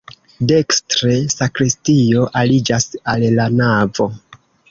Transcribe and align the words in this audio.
Dekstre 0.51 1.17
sakristio 1.33 2.25
aliĝas 2.43 2.89
al 3.13 3.27
la 3.35 3.47
navo. 3.61 4.11